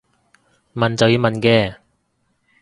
[0.73, 1.77] 問就要問嘅